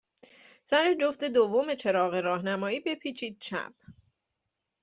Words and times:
سر 0.63 0.93
جفت 1.01 1.23
دوم 1.23 1.75
چراغ 1.75 2.13
راهنمایی، 2.15 2.79
بپیچید 2.79 3.37
چپ. 3.39 3.73